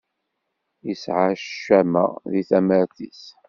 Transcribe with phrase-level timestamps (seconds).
[0.87, 3.21] Yesɛa ccama deg tamart-is.